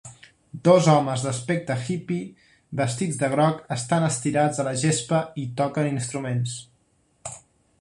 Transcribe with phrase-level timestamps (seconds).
[0.67, 2.47] Dos homes d'aspecte hippie
[2.79, 6.57] vestits de groc estan estirats a la gespa i toquen instruments.